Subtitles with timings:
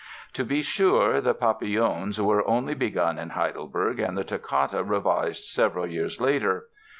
[0.33, 5.85] To be sure, the "Papillons" were only begun in Heidelberg and the Toccata revised several
[5.85, 6.69] years later.